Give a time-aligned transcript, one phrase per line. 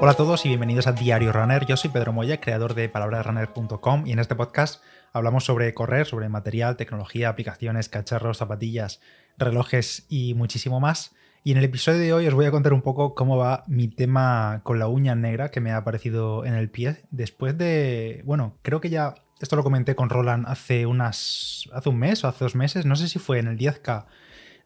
[0.00, 1.66] Hola a todos y bienvenidos a Diario Runner.
[1.66, 4.80] Yo soy Pedro Moya, creador de palabrasrunner.com y en este podcast
[5.12, 9.00] hablamos sobre correr, sobre material, tecnología, aplicaciones, cacharros, zapatillas,
[9.38, 11.16] relojes y muchísimo más.
[11.42, 13.88] Y en el episodio de hoy os voy a contar un poco cómo va mi
[13.88, 18.54] tema con la uña negra que me ha aparecido en el pie después de, bueno,
[18.62, 22.44] creo que ya esto lo comenté con Roland hace unas hace un mes o hace
[22.44, 24.06] dos meses, no sé si fue en el 10K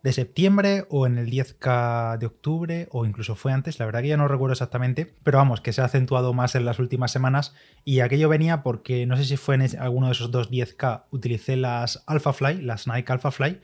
[0.02, 4.08] de septiembre o en el 10K de octubre o incluso fue antes, la verdad que
[4.08, 7.54] ya no recuerdo exactamente, pero vamos, que se ha acentuado más en las últimas semanas
[7.84, 11.56] y aquello venía porque no sé si fue en alguno de esos dos 10K, utilicé
[11.56, 13.60] las Alpha Fly, las Nike Alpha Fly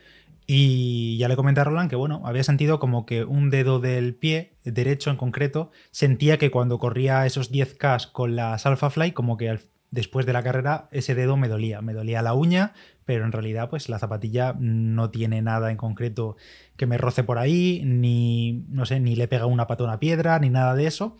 [0.46, 4.14] y ya le comenté a Roland que, bueno, había sentido como que un dedo del
[4.14, 9.36] pie, derecho en concreto, sentía que cuando corría esos 10K con las Alpha Fly, como
[9.36, 9.50] que
[9.90, 11.80] después de la carrera ese dedo me dolía.
[11.80, 12.72] Me dolía la uña,
[13.04, 16.36] pero en realidad, pues la zapatilla no tiene nada en concreto
[16.76, 20.38] que me roce por ahí, ni, no sé, ni le pega una patona a piedra,
[20.38, 21.16] ni nada de eso.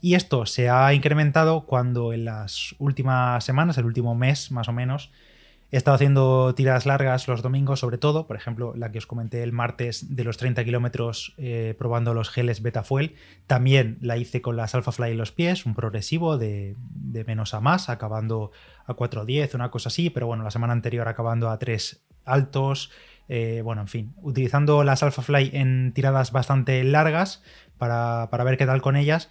[0.00, 4.72] Y esto se ha incrementado cuando en las últimas semanas, el último mes más o
[4.72, 5.12] menos,
[5.72, 9.44] He estado haciendo tiradas largas los domingos, sobre todo, por ejemplo, la que os comenté
[9.44, 13.14] el martes de los 30 kilómetros eh, probando los geles Betafuel.
[13.46, 16.74] También la hice con las Alpha Fly en los pies, un progresivo de,
[17.24, 18.50] menos a más, acabando
[18.84, 22.90] a 4.10, una cosa así, pero bueno, la semana anterior acabando a 3 altos.
[23.28, 27.44] Eh, bueno, en fin, utilizando las Alpha Fly en tiradas bastante largas
[27.78, 29.30] para, para ver qué tal con ellas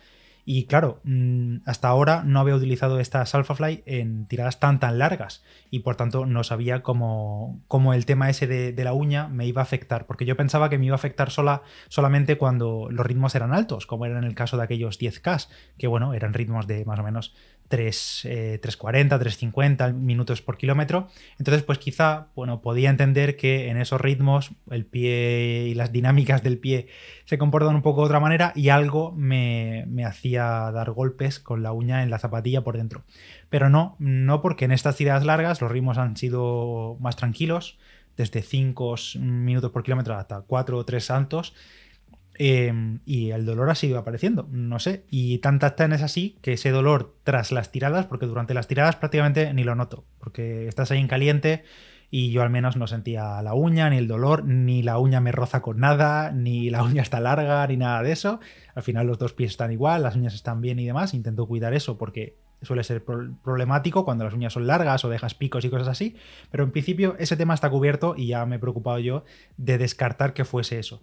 [0.51, 5.43] y claro, mm, hasta ahora no había utilizado estas Alphafly en tiradas tan tan largas.
[5.69, 9.61] Y por tanto no sabía cómo, cómo el tema ese de, la uña me iba
[9.61, 13.35] a afectar, porque yo pensaba que me iba a afectar sola, solamente cuando los ritmos
[13.35, 16.83] eran altos, como era en el caso de aquellos 10K, que bueno, eran ritmos de
[16.83, 17.35] más o menos
[17.69, 18.19] 3,
[18.61, 21.07] 340, 350 minutos por kilómetro.
[21.37, 26.43] Entonces, pues quizá, bueno, podía entender que en esos ritmos el pie y las dinámicas
[26.43, 26.87] del pie
[27.25, 31.63] se comportan un poco de otra manera y algo me, me hacía dar golpes con
[31.63, 33.03] la uña en la zapatilla por dentro.
[33.49, 37.77] Pero no, no porque en estas tiradas largas los ritmos han sido más tranquilos,
[38.17, 41.53] desde 5 minutos por kilómetro hasta 4 o 3 saltos
[42.41, 45.03] Em, y el dolor ha seguido apareciendo, no sé.
[45.11, 48.95] Y tantas tan es así que ese dolor tras las tiradas, porque durante las tiradas
[48.95, 51.63] prácticamente ni lo noto, porque estás ahí en caliente
[52.09, 55.33] y yo al menos no sentía la uña, ni el dolor, ni la uña me
[55.33, 58.39] roza con nada, ni la uña está larga, ni nada de eso.
[58.73, 61.13] Al final los dos pies están igual, las uñas están bien y demás.
[61.13, 65.65] Intento cuidar eso porque suele ser problemático cuando las uñas son largas o dejas picos
[65.65, 66.15] y cosas así.
[66.51, 69.25] Pero en principio ese tema está cubierto y ya me he preocupado yo
[69.57, 71.01] de descartar que fuese eso.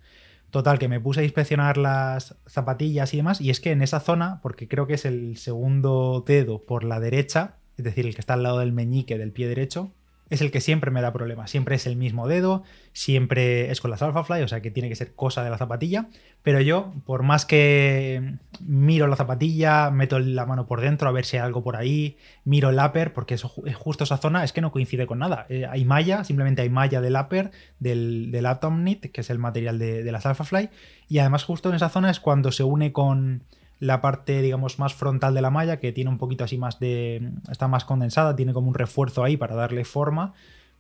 [0.51, 4.01] Total, que me puse a inspeccionar las zapatillas y demás, y es que en esa
[4.01, 8.21] zona, porque creo que es el segundo dedo por la derecha, es decir, el que
[8.21, 9.93] está al lado del meñique del pie derecho,
[10.29, 11.51] es el que siempre me da problemas.
[11.51, 14.97] Siempre es el mismo dedo, siempre es con las Alphafly, o sea que tiene que
[14.97, 16.09] ser cosa de la zapatilla.
[16.43, 21.25] Pero yo, por más que miro la zapatilla, meto la mano por dentro a ver
[21.25, 24.61] si hay algo por ahí, miro el upper, porque eso, justo esa zona es que
[24.61, 25.47] no coincide con nada.
[25.49, 29.39] Eh, hay malla, simplemente hay malla del upper, del, del Atom Knit, que es el
[29.39, 30.71] material de, de las Alphafly.
[31.09, 33.45] Y además, justo en esa zona es cuando se une con
[33.79, 37.31] la parte, digamos, más frontal de la malla, que tiene un poquito así más de.
[37.51, 40.35] está más condensada, tiene como un refuerzo ahí para darle forma.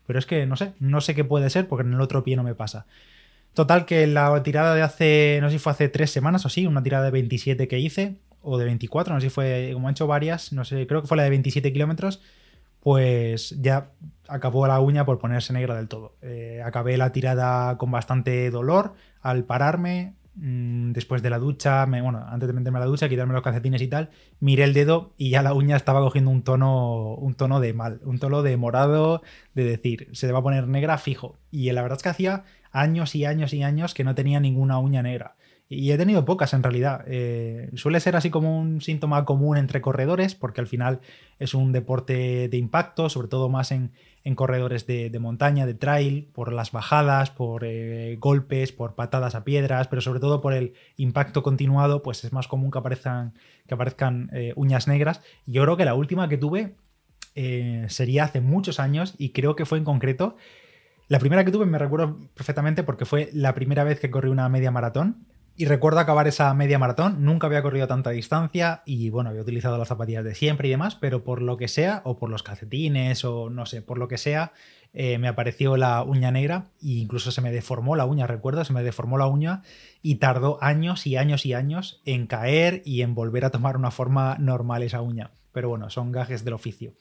[0.06, 2.36] Pero es que no sé, no sé qué puede ser, porque en el otro pie
[2.36, 2.86] no me pasa.
[3.54, 6.66] Total, que la tirada de hace, no sé si fue hace tres semanas o sí,
[6.66, 9.92] una tirada de 27 que hice, o de 24, no sé si fue, como he
[9.92, 12.20] hecho varias, no sé, creo que fue la de 27 kilómetros,
[12.80, 13.90] pues ya
[14.28, 16.14] acabó la uña por ponerse negra del todo.
[16.22, 22.02] Eh, acabé la tirada con bastante dolor al pararme, Mm, después de la ducha, me,
[22.02, 25.14] bueno, antes de meterme a la ducha, quitarme los calcetines y tal, miré el dedo
[25.16, 28.56] y ya la uña estaba cogiendo un tono, un tono de mal, un tono de
[28.58, 29.22] morado,
[29.54, 31.38] de decir, se va a poner negra fijo.
[31.50, 34.78] Y la verdad es que hacía años y años y años que no tenía ninguna
[34.78, 35.35] uña negra.
[35.68, 37.04] Y he tenido pocas en realidad.
[37.08, 41.00] Eh, suele ser así como un síntoma común entre corredores, porque al final
[41.40, 43.90] es un deporte de impacto, sobre todo más en,
[44.36, 49.88] corredores de, montaña, de trail, por las bajadas, por eh, golpes, por patadas a piedras,
[49.88, 53.34] pero sobre todo por el impacto continuado, pues es más común que aparezcan,
[53.66, 55.20] que aparezcan eh, uñas negras.
[55.46, 56.76] Yo creo que la última que tuve
[57.88, 60.36] sería hace muchos años y creo que fue en concreto.
[61.08, 64.48] La primera que tuve me recuerdo perfectamente porque fue la primera vez que corrí una
[64.48, 65.26] media maratón
[65.58, 69.78] y recuerdo acabar esa media maratón, nunca había corrido tanta distancia y bueno, había utilizado
[69.78, 73.24] las zapatillas de siempre y demás, pero por lo que sea, o por los calcetines,
[73.24, 74.52] o no sé, por lo que sea,
[74.92, 78.74] eh, me apareció la uña negra e incluso se me deformó la uña, recuerdo, se
[78.74, 79.62] me deformó la uña
[80.02, 83.90] y tardó años y años y años en caer y en volver a tomar una
[83.90, 85.30] forma normal esa uña.
[85.52, 86.92] pero bueno, son gajes del oficio.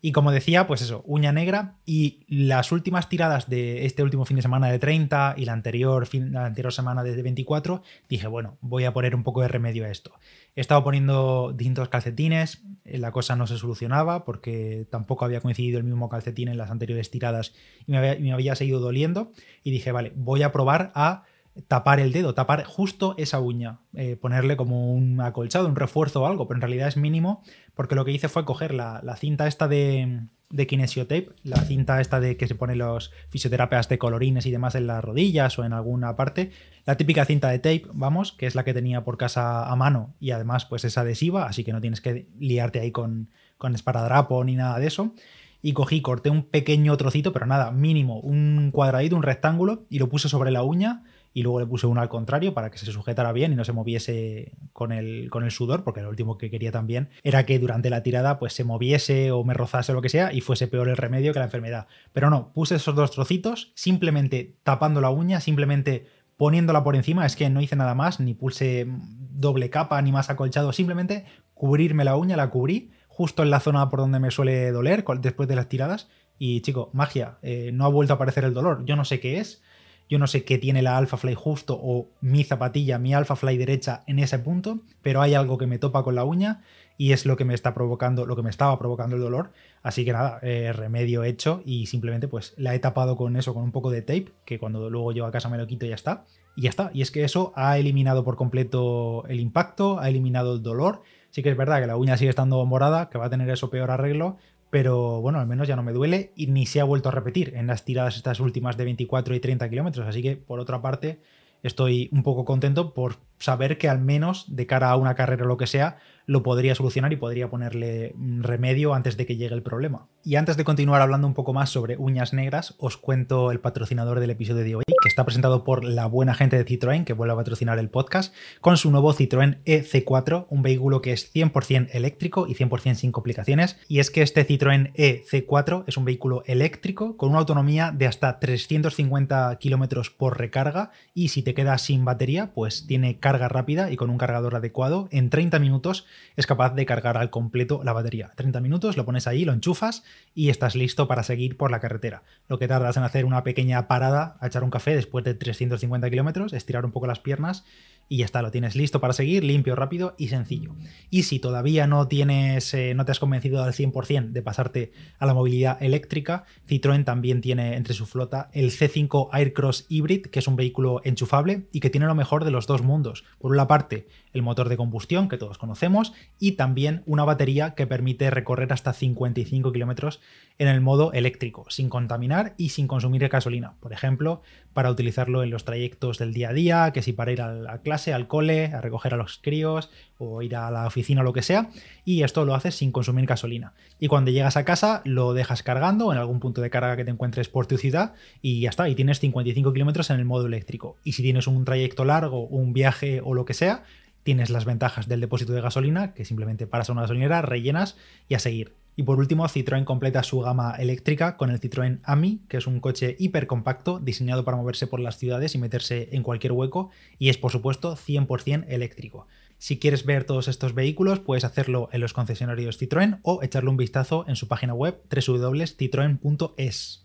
[0.00, 4.36] Y como decía, pues eso, uña negra y las últimas tiradas de este último fin
[4.36, 8.84] de semana de 30 y la anterior, la anterior semana de 24, dije, bueno, voy
[8.84, 10.12] a poner un poco de remedio a esto.
[10.56, 15.78] He estado poniendo distintos calcetines, eh, la cosa no se solucionaba porque tampoco había coincidido
[15.78, 17.54] el mismo calcetín en las anteriores tiradas
[17.86, 19.32] y me había, me había seguido doliendo
[19.62, 21.24] y dije, vale, voy a probar a
[21.68, 26.26] tapar el dedo, tapar justo esa uña, eh, ponerle como un acolchado, un refuerzo o
[26.26, 27.42] algo, pero en realidad es mínimo
[27.74, 32.18] porque lo que hice fue coger la, cinta esta de, de Kinesiotape, la cinta esta
[32.18, 35.72] de que se pone los fisioterapias de colorines y demás en las rodillas o en
[35.72, 36.50] alguna parte,
[36.86, 40.14] la típica cinta de tape, vamos, que es la que tenía por casa a mano
[40.18, 44.42] y además pues es adhesiva, así que no tienes que liarte ahí con, con esparadrapo
[44.42, 45.14] ni nada de eso.
[45.62, 50.10] Y cogí, corté un pequeño trocito, pero nada, mínimo, un cuadradito, un rectángulo, y lo
[50.10, 51.04] puse sobre la uña
[51.34, 53.72] y luego le puse uno al contrario para que se sujetara bien y no se
[53.72, 57.90] moviese con el, con el sudor, porque lo último que quería también era que durante
[57.90, 60.96] la tirada pues se moviese o me rozase lo que sea y fuese peor el
[60.96, 61.88] remedio que la enfermedad.
[62.12, 67.34] Pero no, puse esos dos trocitos simplemente tapando la uña, simplemente poniéndola por encima, es
[67.34, 72.16] que no hice nada más, ni puse doble capa ni más acolchado, simplemente cubrirme la
[72.16, 75.68] uña, la cubrí justo en la zona por donde me suele doler después de las
[75.68, 76.08] tiradas
[76.38, 79.38] y chico, magia, eh, no ha vuelto a aparecer el dolor, yo no sé qué
[79.38, 79.62] es,
[80.08, 83.56] yo no sé qué tiene la Alpha Fly justo o mi zapatilla, mi Alpha Fly
[83.56, 86.62] derecha en ese punto, pero hay algo que me topa con la uña
[86.96, 89.50] y es lo que me está provocando, lo que me estaba provocando el dolor.
[89.82, 93.64] Así que nada, eh, remedio hecho y simplemente pues la he tapado con eso, con
[93.64, 95.94] un poco de tape, que cuando luego llego a casa me lo quito y ya
[95.94, 96.24] está.
[96.56, 96.90] Y ya está.
[96.94, 101.02] Y es que eso ha eliminado por completo el impacto, ha eliminado el dolor.
[101.30, 103.68] Sí que es verdad que la uña sigue estando morada, que va a tener eso
[103.68, 104.36] peor arreglo,
[104.74, 107.52] pero bueno, al menos ya no me duele y ni se ha vuelto a repetir
[107.54, 110.04] en las tiradas estas últimas de 24 y 30 kilómetros.
[110.04, 111.20] Así que, por otra parte,
[111.62, 115.46] estoy un poco contento por saber que al menos de cara a una carrera o
[115.46, 119.54] lo que sea, lo podría solucionar y podría ponerle mm, remedio antes de que llegue
[119.54, 120.08] el problema.
[120.22, 124.20] Y antes de continuar hablando un poco más sobre uñas negras, os cuento el patrocinador
[124.20, 127.34] del episodio de hoy, que está presentado por la buena gente de Citroën, que vuelve
[127.34, 132.46] a patrocinar el podcast, con su nuevo Citroën EC4, un vehículo que es 100% eléctrico
[132.46, 133.78] y 100% sin complicaciones.
[133.86, 138.38] Y es que este Citroën EC4 es un vehículo eléctrico con una autonomía de hasta
[138.38, 143.96] 350 km por recarga y si te quedas sin batería, pues tiene carga rápida y
[143.96, 146.06] con un cargador adecuado, en 30 minutos
[146.36, 148.32] es capaz de cargar al completo la batería.
[148.36, 152.22] 30 minutos, lo pones ahí, lo enchufas y estás listo para seguir por la carretera.
[152.48, 156.10] Lo que tardas en hacer una pequeña parada, a echar un café después de 350
[156.10, 157.64] kilómetros, estirar un poco las piernas
[158.08, 160.74] y ya está, lo tienes listo para seguir, limpio, rápido y sencillo.
[161.10, 165.26] Y si todavía no tienes, eh, no te has convencido al 100% de pasarte a
[165.26, 170.48] la movilidad eléctrica, Citroën también tiene entre su flota el C5 Aircross Hybrid, que es
[170.48, 173.24] un vehículo enchufable y que tiene lo mejor de los dos mundos.
[173.38, 177.86] Por una parte, el motor de combustión que todos conocemos y también una batería que
[177.86, 180.20] permite recorrer hasta 55 kilómetros
[180.58, 183.74] en el modo eléctrico, sin contaminar y sin consumir gasolina.
[183.80, 184.42] Por ejemplo,
[184.72, 187.78] para utilizarlo en los trayectos del día a día, que si para ir a la
[187.78, 191.32] clase, al cole, a recoger a los críos o ir a la oficina o lo
[191.32, 191.70] que sea,
[192.04, 193.72] y esto lo haces sin consumir gasolina.
[193.98, 197.10] Y cuando llegas a casa lo dejas cargando en algún punto de carga que te
[197.10, 200.96] encuentres por tu ciudad y ya está, y tienes 55 kilómetros en el modo eléctrico.
[201.04, 203.84] Y si tienes un trayecto largo, un viaje o lo que sea,
[204.24, 207.96] tienes las ventajas del depósito de gasolina, que simplemente paras a una gasolinera, rellenas
[208.28, 208.74] y a seguir.
[208.96, 212.80] Y por último, Citroën completa su gama eléctrica con el Citroën AMI, que es un
[212.80, 217.28] coche hiper compacto diseñado para moverse por las ciudades y meterse en cualquier hueco, y
[217.28, 219.26] es por supuesto 100% eléctrico.
[219.58, 223.76] Si quieres ver todos estos vehículos, puedes hacerlo en los concesionarios Citroën o echarle un
[223.76, 227.03] vistazo en su página web www.citroen.es.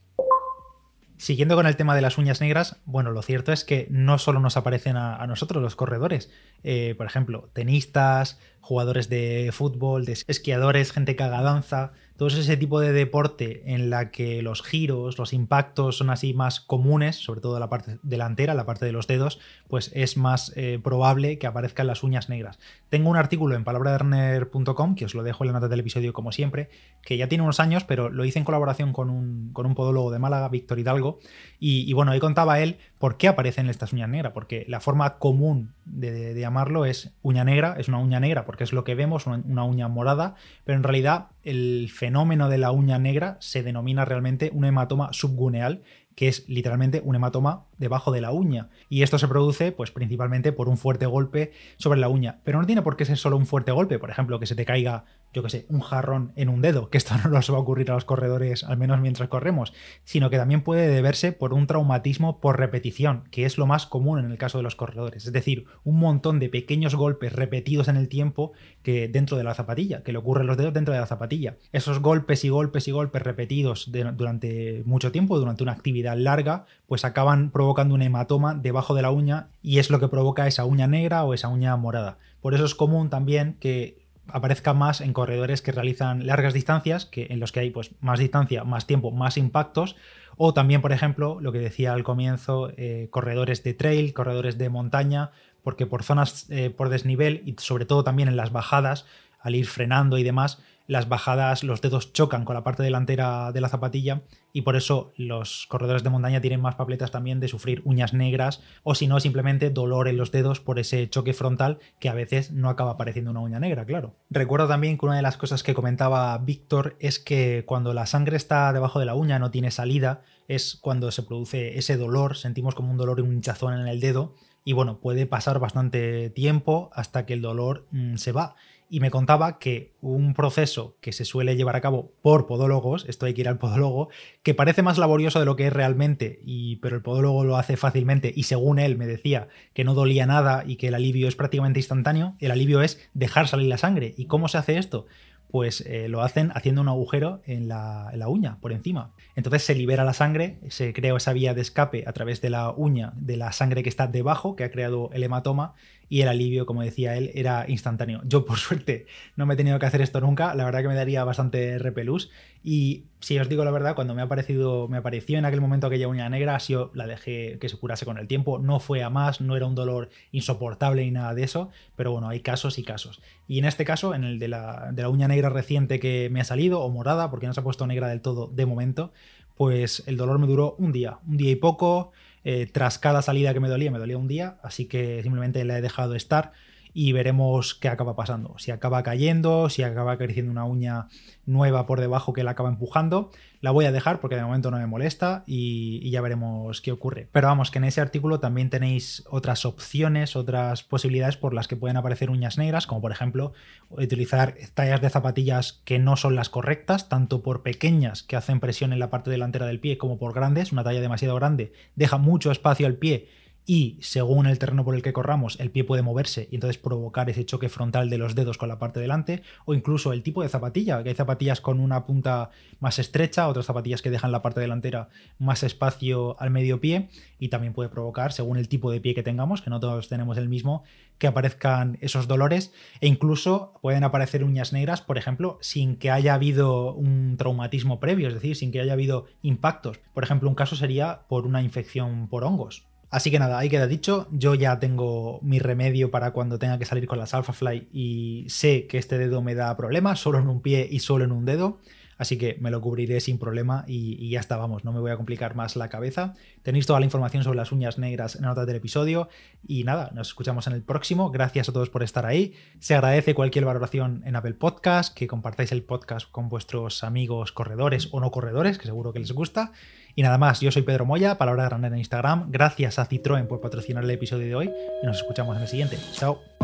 [1.20, 4.40] Siguiendo con el tema de las uñas negras, bueno, lo cierto es que no solo
[4.40, 6.32] nos aparecen a, nosotros los corredores,
[6.64, 12.58] eh, por ejemplo, tenistas, jugadores de fútbol, de esquiadores, gente que haga danza, todo ese
[12.58, 17.40] tipo de deporte en la que los giros, los impactos son así más comunes, sobre
[17.40, 19.40] todo la parte delantera, la parte de los dedos,
[19.70, 22.60] pues es más eh, probable que aparezcan las uñas negras.
[22.90, 26.34] Tengo un artículo en palabraderner.com, que os lo dejo en la nota del episodio como
[26.34, 26.70] siempre,
[27.04, 30.12] que ya tiene unos años, pero lo hice en colaboración con un, con un podólogo
[30.12, 31.20] de Málaga, Víctor Hidalgo,
[31.58, 35.74] y, bueno, ahí contaba él por qué aparecen estas uñas negras, porque la forma común
[35.86, 39.64] de, llamarlo es uña negra, es una uña negra porque es lo que vemos, una
[39.64, 44.66] uña morada, pero en realidad el fenómeno de la uña negra se denomina realmente un
[44.66, 45.82] hematoma subguneal,
[46.16, 48.68] que es literalmente un hematoma debajo de la uña.
[48.90, 52.42] Y esto se produce pues principalmente por un fuerte golpe sobre la uña.
[52.44, 54.66] Pero no tiene por qué ser solo un fuerte golpe, por ejemplo, que se te
[54.66, 57.60] caiga yo que sé, un jarrón en un dedo, que esto no nos va a
[57.60, 61.68] ocurrir a los corredores, al menos mientras corremos, sino que también puede deberse por un
[61.68, 65.26] traumatismo por repetición, que es lo más común en el caso de los corredores.
[65.26, 69.54] Es decir, un montón de pequeños golpes repetidos en el tiempo que dentro de la
[69.54, 71.58] zapatilla, que le ocurren los dedos dentro de la zapatilla.
[71.72, 77.06] Esos golpes y golpes y golpes repetidos durante mucho tiempo, durante una actividad larga, pues
[77.06, 80.88] acaban provocando un hematoma debajo de la uña y es lo que provoca esa uña
[80.88, 82.18] negra o esa uña morada.
[82.42, 83.99] Por eso es común también que
[84.34, 88.20] aparezca más en corredores que realizan largas distancias, que en los que hay pues, más
[88.20, 89.96] distancia, más tiempo, más impactos,
[90.38, 94.70] o también, por ejemplo, lo que decía al comienzo, eh, corredores de trail, corredores de
[94.70, 95.32] montaña,
[95.64, 99.06] porque por zonas eh, por desnivel y sobre todo también en las bajadas,
[99.42, 100.60] al ir frenando y demás,
[100.90, 105.14] las bajadas, los dedos chocan con la parte delantera de la zapatilla y por eso
[105.18, 109.20] los corredores de montaña tienen más papeletas también de sufrir uñas negras o si no
[109.20, 113.30] simplemente dolor en los dedos por ese choque frontal que a veces no acaba apareciendo
[113.30, 114.16] una uña negra, claro.
[114.32, 118.36] Recuerdo también que una de las cosas que comentaba Víctor es que cuando la sangre
[118.36, 122.74] está debajo de la uña, no tiene salida, es cuando se produce ese dolor, sentimos
[122.74, 124.34] como un dolor y un hinchazón en el dedo
[124.66, 128.56] y bueno, puede pasar bastante tiempo hasta que el dolor mm, se va
[128.90, 133.26] y me contaba que un proceso que se suele llevar a cabo por podólogos, esto
[133.26, 134.10] hay que ir al podólogo,
[134.44, 137.78] que parece más laborioso de lo que es realmente, y, pero el podólogo lo hace
[137.78, 141.36] fácilmente y según él me decía que no dolía nada y que el alivio es
[141.36, 144.14] prácticamente instantáneo, el alivio es dejar salir la sangre.
[144.18, 145.06] ¿Y cómo se hace esto?
[145.52, 149.14] pues eh, lo hacen haciendo un agujero en la, en la, uña, por encima.
[149.36, 152.72] Entonces se libera la sangre, se crea esa vía de escape a través de la
[152.72, 155.74] uña, de la sangre que está debajo, que ha creado el hematoma,
[156.10, 158.22] y el alivio, como decía él, era instantáneo.
[158.26, 160.96] Yo, por suerte, no me he tenido que hacer esto nunca, la verdad que me
[160.96, 162.32] daría bastante repelús.
[162.62, 165.88] Y si os digo la verdad, cuando me, ha aparecido, me apareció en aquel momento
[165.88, 168.60] aquella uña negra, yo la dejé que se curase con el tiempo.
[168.60, 172.28] No fue a más, no era un dolor insoportable ni nada de eso, pero bueno,
[172.28, 173.22] hay casos y casos.
[173.48, 176.42] Y en este caso, en el de la, de la uña negra reciente que me
[176.42, 179.14] ha salido, o morada, porque no se ha puesto negra del todo de momento,
[179.56, 182.12] pues el dolor me duró un día, un día y poco.
[182.52, 185.78] Eh, tras cada salida que me dolía, me dolía un día, así que simplemente la
[185.78, 186.52] he dejado estar
[186.94, 188.56] y veremos qué acaba pasando.
[188.58, 191.08] Si acaba cayendo, si acaba creciendo una uña
[191.46, 193.32] nueva por debajo que la acaba empujando.
[193.62, 197.28] La voy a dejar porque de momento no me molesta y, ya veremos qué ocurre.
[197.32, 201.76] Pero vamos, que en ese artículo también tenéis otras opciones, otras posibilidades por las que
[201.76, 203.54] pueden aparecer uñas negras, como por ejemplo
[203.90, 208.94] utilizar tallas de zapatillas que no son las correctas, tanto por pequeñas que hacen presión
[208.94, 210.72] en la parte delantera del pie como por grandes.
[210.72, 213.28] Una talla demasiado grande deja mucho espacio al pie
[213.70, 217.30] y según el terreno por el que corramos, el pie puede moverse y entonces provocar
[217.30, 220.50] ese choque frontal de los dedos con la parte delante, o incluso el tipo de
[220.50, 222.50] zapatilla, que hay zapatillas con una punta
[222.80, 227.50] más estrecha, otras zapatillas que dejan la parte delantera más espacio al medio pie, y
[227.50, 230.50] también puede provocar, según el tipo de pie que tengamos, que no todos tenemos el
[230.50, 230.84] mismo,
[231.20, 236.34] que aparezcan esos dolores, e incluso pueden aparecer uñas negras, por ejemplo, sin que haya
[236.34, 240.00] habido un traumatismo previo, es decir, sin que haya habido impactos.
[240.16, 243.88] Por ejemplo, un caso sería por una infección por hongos Así que nada, ahí queda
[243.88, 244.28] dicho.
[244.32, 248.86] Yo ya tengo mi remedio para cuando tenga que salir con las Alphafly y sé
[248.88, 251.80] que este dedo me da problemas, solo en un pie y solo en un dedo.
[252.20, 255.16] Así que me lo cubriré sin problema y, ya está, vamos, no me voy a
[255.16, 256.34] complicar más la cabeza.
[256.64, 259.30] Tenéis toda la información sobre las uñas negras en la nota del episodio.
[259.66, 261.32] Y nada, nos escuchamos en el próximo.
[261.32, 262.54] Gracias a todos por estar ahí.
[262.80, 268.10] Se agradece cualquier valoración en Apple Podcast, que compartáis el podcast con vuestros amigos corredores
[268.12, 269.72] o no corredores, que seguro que les gusta.
[270.14, 272.52] Y nada más, yo soy Pedro Moya, Palabra de Runner en Instagram.
[272.52, 274.70] Gracias a Citroën por patrocinar el episodio de hoy
[275.02, 275.98] y nos escuchamos en el siguiente.
[276.12, 276.59] Chao.